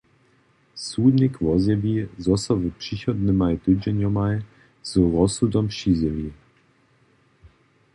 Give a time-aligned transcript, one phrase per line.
[0.83, 1.95] Sudnik wozjewi,
[2.25, 4.35] zo so w přichodnymaj tydźenjomaj
[4.89, 6.29] z rozsudom přizjewi.